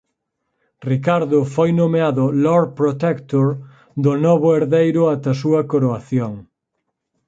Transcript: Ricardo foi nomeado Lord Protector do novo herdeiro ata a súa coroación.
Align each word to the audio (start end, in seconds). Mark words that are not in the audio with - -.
Ricardo 0.91 1.39
foi 1.55 1.69
nomeado 1.81 2.23
Lord 2.45 2.69
Protector 2.81 3.47
do 4.03 4.11
novo 4.25 4.47
herdeiro 4.55 5.01
ata 5.13 5.29
a 5.35 5.39
súa 5.41 5.61
coroación. 5.71 6.33